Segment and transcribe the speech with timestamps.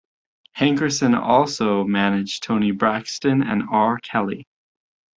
[0.57, 3.99] Hankerson also managed Toni Braxton and R.
[3.99, 4.47] Kelly.